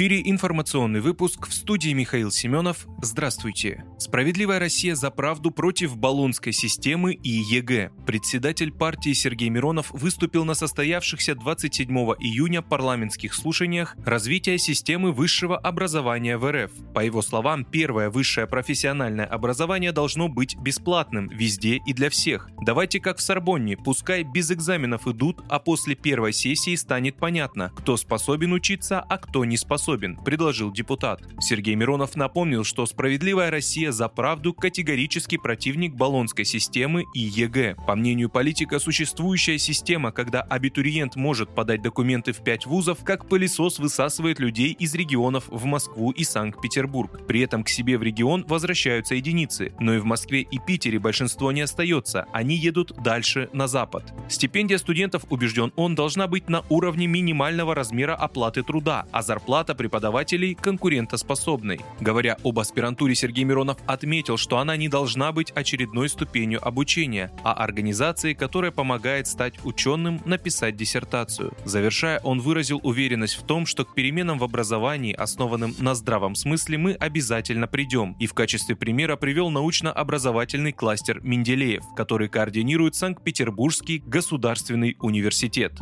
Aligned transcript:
Эфире 0.00 0.22
информационный 0.24 1.00
выпуск 1.00 1.46
в 1.46 1.52
студии 1.52 1.90
Михаил 1.90 2.30
Семенов. 2.30 2.86
Здравствуйте. 3.02 3.84
Справедливая 3.98 4.58
Россия 4.58 4.94
за 4.94 5.10
правду 5.10 5.50
против 5.50 5.94
Болонской 5.98 6.54
системы 6.54 7.12
и 7.12 7.28
ЕГЭ. 7.28 7.90
Председатель 8.06 8.72
партии 8.72 9.12
Сергей 9.12 9.50
Миронов 9.50 9.90
выступил 9.90 10.46
на 10.46 10.54
состоявшихся 10.54 11.34
27 11.34 11.86
июня 12.18 12.62
парламентских 12.62 13.34
слушаниях 13.34 13.94
развития 14.06 14.56
системы 14.56 15.12
высшего 15.12 15.58
образования 15.58 16.38
в 16.38 16.50
РФ. 16.50 16.70
По 16.94 17.04
его 17.04 17.20
словам, 17.20 17.66
первое 17.66 18.08
высшее 18.08 18.46
профессиональное 18.46 19.26
образование 19.26 19.92
должно 19.92 20.30
быть 20.30 20.56
бесплатным 20.56 21.28
везде 21.28 21.76
и 21.76 21.92
для 21.92 22.08
всех. 22.08 22.48
Давайте 22.62 23.00
как 23.00 23.18
в 23.18 23.20
Сорбонне, 23.20 23.76
пускай 23.76 24.22
без 24.22 24.50
экзаменов 24.50 25.06
идут, 25.06 25.42
а 25.50 25.58
после 25.58 25.94
первой 25.94 26.32
сессии 26.32 26.74
станет 26.74 27.18
понятно, 27.18 27.70
кто 27.76 27.98
способен 27.98 28.54
учиться, 28.54 29.00
а 29.00 29.18
кто 29.18 29.44
не 29.44 29.58
способен, 29.58 29.89
предложил 29.98 30.72
депутат. 30.72 31.22
Сергей 31.40 31.74
Миронов 31.74 32.16
напомнил, 32.16 32.64
что 32.64 32.86
«Справедливая 32.86 33.50
Россия 33.50 33.92
за 33.92 34.08
правду» 34.08 34.52
категорически 34.52 35.36
противник 35.36 35.94
Болонской 35.94 36.44
системы 36.44 37.04
и 37.14 37.20
ЕГЭ. 37.20 37.76
По 37.86 37.94
мнению 37.94 38.30
политика, 38.30 38.78
существующая 38.78 39.58
система, 39.58 40.12
когда 40.12 40.42
абитуриент 40.42 41.16
может 41.16 41.54
подать 41.54 41.82
документы 41.82 42.32
в 42.32 42.42
пять 42.42 42.66
вузов, 42.66 43.04
как 43.04 43.28
пылесос 43.28 43.78
высасывает 43.78 44.38
людей 44.40 44.72
из 44.72 44.94
регионов 44.94 45.44
в 45.48 45.64
Москву 45.64 46.10
и 46.10 46.24
Санкт-Петербург. 46.24 47.26
При 47.26 47.40
этом 47.40 47.64
к 47.64 47.68
себе 47.68 47.98
в 47.98 48.02
регион 48.02 48.44
возвращаются 48.46 49.14
единицы, 49.14 49.72
но 49.80 49.94
и 49.94 49.98
в 49.98 50.04
Москве 50.04 50.42
и 50.42 50.58
Питере 50.58 50.98
большинство 50.98 51.52
не 51.52 51.62
остается, 51.62 52.26
они 52.32 52.56
едут 52.56 52.92
дальше 53.02 53.48
на 53.52 53.66
запад. 53.66 54.12
Стипендия 54.28 54.78
студентов, 54.78 55.24
убежден 55.30 55.72
он, 55.76 55.94
должна 55.94 56.26
быть 56.26 56.48
на 56.48 56.64
уровне 56.68 57.06
минимального 57.06 57.74
размера 57.74 58.14
оплаты 58.14 58.62
труда, 58.62 59.06
а 59.12 59.22
зарплата 59.22 59.69
зарплата 59.70 59.74
преподавателей 59.74 60.54
конкурентоспособной. 60.54 61.80
Говоря 62.00 62.36
об 62.44 62.58
аспирантуре, 62.58 63.14
Сергей 63.14 63.44
Миронов 63.44 63.78
отметил, 63.86 64.36
что 64.36 64.58
она 64.58 64.76
не 64.76 64.88
должна 64.88 65.32
быть 65.32 65.50
очередной 65.52 66.08
ступенью 66.08 66.60
обучения, 66.66 67.30
а 67.44 67.52
организацией, 67.54 68.34
которая 68.34 68.70
помогает 68.70 69.26
стать 69.26 69.54
ученым, 69.64 70.20
написать 70.26 70.76
диссертацию. 70.76 71.52
Завершая, 71.64 72.20
он 72.20 72.40
выразил 72.40 72.80
уверенность 72.82 73.36
в 73.36 73.42
том, 73.42 73.66
что 73.66 73.84
к 73.84 73.94
переменам 73.94 74.38
в 74.38 74.44
образовании, 74.44 75.12
основанным 75.12 75.74
на 75.78 75.94
здравом 75.94 76.34
смысле, 76.34 76.78
мы 76.78 76.92
обязательно 76.92 77.66
придем, 77.66 78.16
и 78.20 78.26
в 78.26 78.34
качестве 78.34 78.76
примера 78.76 79.16
привел 79.16 79.50
научно-образовательный 79.50 80.72
кластер 80.72 81.20
Менделеев, 81.22 81.84
который 81.96 82.28
координирует 82.28 82.94
Санкт-Петербургский 82.94 84.02
государственный 84.06 84.96
университет. 85.00 85.72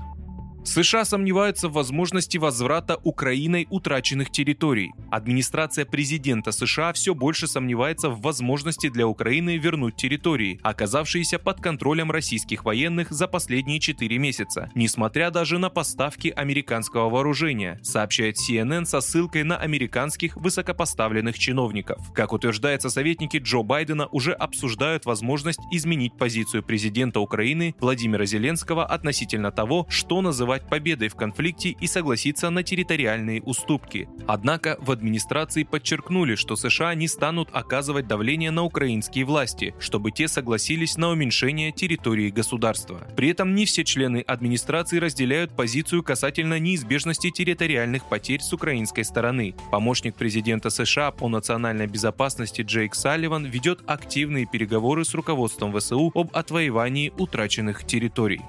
США 0.64 1.04
сомневаются 1.04 1.68
в 1.68 1.72
возможности 1.72 2.36
возврата 2.36 2.98
Украиной 3.02 3.66
утраченных 3.70 4.30
территорий. 4.30 4.92
Администрация 5.10 5.84
президента 5.84 6.52
США 6.52 6.92
все 6.92 7.14
больше 7.14 7.46
сомневается 7.46 8.10
в 8.10 8.20
возможности 8.20 8.88
для 8.88 9.06
Украины 9.06 9.56
вернуть 9.56 9.96
территории, 9.96 10.60
оказавшиеся 10.62 11.38
под 11.38 11.60
контролем 11.60 12.10
российских 12.10 12.64
военных 12.64 13.10
за 13.10 13.28
последние 13.28 13.80
4 13.80 14.18
месяца, 14.18 14.70
несмотря 14.74 15.30
даже 15.30 15.58
на 15.58 15.70
поставки 15.70 16.28
американского 16.28 17.08
вооружения, 17.08 17.80
сообщает 17.82 18.36
CNN 18.36 18.84
со 18.84 19.00
ссылкой 19.00 19.44
на 19.44 19.56
американских 19.56 20.36
высокопоставленных 20.36 21.38
чиновников. 21.38 22.12
Как 22.14 22.32
утверждается, 22.32 22.90
советники 22.90 23.38
Джо 23.38 23.62
Байдена 23.62 24.06
уже 24.08 24.32
обсуждают 24.32 25.06
возможность 25.06 25.60
изменить 25.72 26.16
позицию 26.16 26.62
президента 26.62 27.20
Украины 27.20 27.74
Владимира 27.80 28.26
Зеленского 28.26 28.84
относительно 28.84 29.50
того, 29.50 29.86
что 29.88 30.20
называть 30.48 30.66
победой 30.66 31.08
в 31.08 31.14
конфликте 31.14 31.76
и 31.78 31.86
согласиться 31.86 32.48
на 32.48 32.62
территориальные 32.62 33.42
уступки. 33.42 34.08
Однако 34.26 34.78
в 34.80 34.90
администрации 34.90 35.62
подчеркнули, 35.62 36.36
что 36.36 36.56
США 36.56 36.94
не 36.94 37.06
станут 37.06 37.50
оказывать 37.52 38.06
давление 38.06 38.50
на 38.50 38.64
украинские 38.64 39.26
власти, 39.26 39.74
чтобы 39.78 40.10
те 40.10 40.26
согласились 40.26 40.96
на 40.96 41.10
уменьшение 41.10 41.70
территории 41.70 42.30
государства. 42.30 43.06
При 43.14 43.28
этом 43.28 43.54
не 43.54 43.66
все 43.66 43.84
члены 43.84 44.24
администрации 44.26 44.98
разделяют 44.98 45.54
позицию 45.54 46.02
касательно 46.02 46.58
неизбежности 46.58 47.30
территориальных 47.30 48.08
потерь 48.08 48.40
с 48.40 48.50
украинской 48.54 49.02
стороны. 49.02 49.54
Помощник 49.70 50.14
президента 50.14 50.70
США 50.70 51.10
по 51.10 51.28
национальной 51.28 51.88
безопасности 51.88 52.62
Джейк 52.62 52.94
Салливан 52.94 53.44
ведет 53.44 53.80
активные 53.86 54.46
переговоры 54.46 55.04
с 55.04 55.12
руководством 55.12 55.78
ВСУ 55.78 56.10
об 56.14 56.30
отвоевании 56.34 57.12
утраченных 57.18 57.84
территорий. 57.84 58.40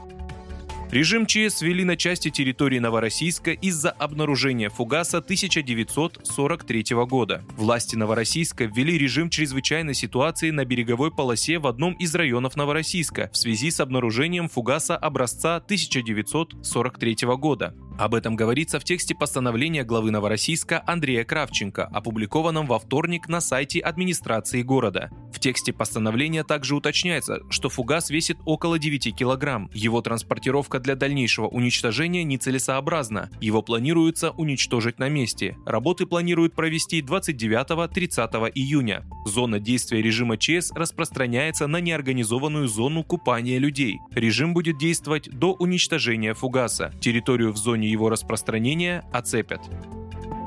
Режим 0.92 1.28
ЧС 1.28 1.62
ввели 1.62 1.84
на 1.84 1.96
части 1.96 2.32
территории 2.32 2.80
Новороссийска 2.80 3.52
из-за 3.52 3.92
обнаружения 3.92 4.72
фугаса 4.72 5.20
1943 5.20 6.86
года. 7.06 7.44
Власти 7.56 7.96
Новороссийска 7.96 8.64
ввели 8.66 8.98
режим 8.98 9.30
чрезвычайной 9.30 9.94
ситуации 9.94 10.50
на 10.50 10.66
береговой 10.66 11.12
полосе 11.12 11.60
в 11.60 11.68
одном 11.68 11.94
из 11.94 12.16
районов 12.16 12.56
Новороссийска 12.56 13.30
в 13.32 13.38
связи 13.38 13.70
с 13.70 13.80
обнаружением 13.80 14.50
фугаса 14.50 14.98
образца 14.98 15.58
1943 15.58 17.18
года. 17.38 17.76
Об 18.00 18.16
этом 18.16 18.38
говорится 18.38 18.80
в 18.80 18.86
тексте 18.86 19.14
постановления 19.14 19.84
главы 19.84 20.10
Новороссийска 20.12 20.82
Андрея 20.88 21.26
Кравченко, 21.26 21.84
опубликованном 21.84 22.66
во 22.66 22.80
вторник 22.80 23.28
на 23.28 23.42
сайте 23.42 23.82
администрации 23.82 24.62
города. 24.62 25.10
В 25.34 25.40
тексте 25.42 25.74
постановления 25.74 26.46
также 26.46 26.78
уточняется, 26.78 27.42
что 27.50 27.68
фугас 27.68 28.10
весит 28.10 28.38
около 28.46 28.80
9 28.80 29.14
килограмм. 29.14 29.70
Его 29.74 30.02
транспортировка 30.02 30.80
для 30.80 30.96
дальнейшего 30.96 31.50
уничтожения 31.50 32.24
нецелесообразна. 32.24 33.32
Его 33.42 33.62
планируется 33.62 34.31
уничтожить 34.31 34.98
на 34.98 35.10
месте. 35.10 35.58
Работы 35.66 36.06
планируют 36.06 36.56
провести 36.56 37.02
29-30 37.02 38.50
июня. 38.56 39.04
Зона 39.26 39.60
действия 39.60 40.02
режима 40.02 40.38
ЧС 40.38 40.72
распространяется 40.72 41.68
на 41.68 41.81
неорганизованную 41.81 42.70
зону 42.70 43.04
купания 43.04 43.60
людей. 43.60 44.00
Режим 44.12 44.54
будет 44.54 44.78
действовать 44.78 45.30
до 45.30 45.52
уничтожения 45.52 46.34
фугаса. 46.34 46.94
Территорию 47.02 47.52
в 47.52 47.58
зоне 47.58 47.89
его 47.90 48.10
распространения 48.10 49.04
оцепят. 49.12 49.62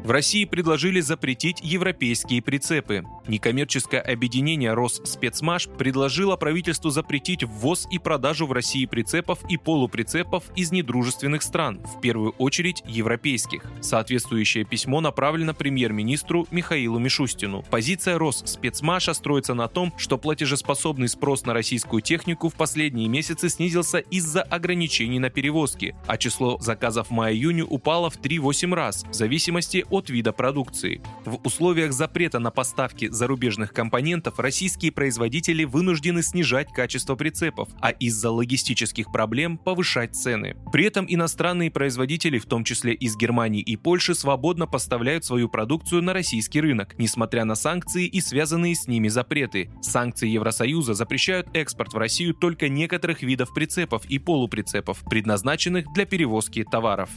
В 0.04 0.10
России 0.10 0.44
предложили 0.44 0.98
запретить 0.98 1.60
европейские 1.62 2.42
прицепы. 2.42 3.04
Некоммерческое 3.28 4.00
объединение 4.00 4.74
Росспецмаш 4.74 5.68
предложило 5.68 6.34
правительству 6.34 6.90
запретить 6.90 7.44
ввоз 7.44 7.86
и 7.88 8.00
продажу 8.00 8.48
в 8.48 8.52
России 8.52 8.84
прицепов 8.86 9.38
и 9.48 9.56
полуприцепов 9.56 10.42
из 10.56 10.72
недружественных 10.72 11.42
стран, 11.42 11.80
в 11.84 12.00
первую 12.00 12.32
очередь 12.32 12.82
европейских. 12.84 13.62
Соответствующее 13.80 14.64
письмо 14.64 15.00
направлено 15.00 15.54
премьер-министру 15.54 16.48
Михаилу 16.50 16.98
Мишустину. 16.98 17.64
Позиция 17.70 18.18
Росспецмаша 18.18 19.14
строится 19.14 19.54
на 19.54 19.68
том, 19.68 19.94
что 19.98 20.18
платежеспособный 20.18 21.08
спрос 21.08 21.46
на 21.46 21.54
российскую 21.54 22.02
технику 22.02 22.48
в 22.48 22.54
последние 22.54 23.06
месяцы 23.06 23.48
снизился 23.48 23.98
из-за 23.98 24.42
ограничений 24.42 25.20
на 25.20 25.30
перевозки, 25.30 25.94
а 26.08 26.16
число 26.16 26.58
заказов 26.58 27.06
в 27.06 27.10
мае-июне 27.12 27.62
упало 27.62 28.10
в 28.10 28.18
3-8 28.18 28.74
раз, 28.74 29.04
в 29.08 29.14
зависимости 29.14 29.84
от 29.92 30.10
вида 30.10 30.32
продукции. 30.32 31.00
В 31.24 31.38
условиях 31.46 31.92
запрета 31.92 32.38
на 32.38 32.50
поставки 32.50 33.08
зарубежных 33.08 33.72
компонентов 33.72 34.38
российские 34.38 34.90
производители 34.90 35.64
вынуждены 35.64 36.22
снижать 36.22 36.72
качество 36.72 37.14
прицепов, 37.14 37.68
а 37.80 37.90
из-за 37.90 38.30
логистических 38.30 39.12
проблем 39.12 39.58
повышать 39.58 40.16
цены. 40.16 40.56
При 40.72 40.86
этом 40.86 41.06
иностранные 41.08 41.70
производители, 41.70 42.38
в 42.38 42.46
том 42.46 42.64
числе 42.64 42.94
из 42.94 43.16
Германии 43.16 43.60
и 43.60 43.76
Польши, 43.76 44.14
свободно 44.14 44.66
поставляют 44.66 45.24
свою 45.24 45.48
продукцию 45.48 46.02
на 46.02 46.14
российский 46.14 46.60
рынок, 46.60 46.98
несмотря 46.98 47.44
на 47.44 47.54
санкции 47.54 48.06
и 48.06 48.20
связанные 48.20 48.74
с 48.74 48.88
ними 48.88 49.08
запреты. 49.08 49.70
Санкции 49.82 50.28
Евросоюза 50.28 50.94
запрещают 50.94 51.48
экспорт 51.54 51.92
в 51.92 51.98
Россию 51.98 52.34
только 52.34 52.68
некоторых 52.68 53.22
видов 53.22 53.52
прицепов 53.52 54.06
и 54.06 54.18
полуприцепов, 54.18 55.02
предназначенных 55.08 55.92
для 55.92 56.06
перевозки 56.06 56.64
товаров. 56.64 57.10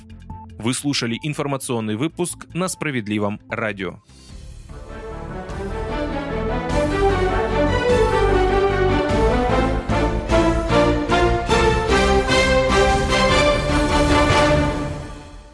Вы 0.65 0.73
слушали 0.73 1.19
информационный 1.21 1.95
выпуск 1.95 2.47
на 2.55 2.67
Справедливом 2.67 3.39
радио. 3.49 3.99